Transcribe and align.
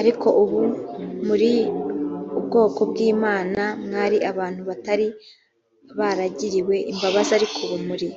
ariko 0.00 0.26
ubu 0.42 0.60
muri 1.26 1.52
ubwoko 2.38 2.80
bw 2.90 2.96
imana 3.12 3.62
mwari 3.84 4.18
abantu 4.30 4.60
batari 4.68 5.06
baragiriwe 5.98 6.74
imbabazi 6.92 7.30
ariko 7.38 7.56
ubu 7.64 7.78
muri 7.90 8.08